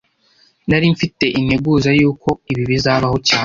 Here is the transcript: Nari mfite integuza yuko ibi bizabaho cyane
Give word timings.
Nari 0.69 0.87
mfite 0.95 1.25
integuza 1.39 1.89
yuko 1.99 2.29
ibi 2.51 2.63
bizabaho 2.71 3.17
cyane 3.27 3.39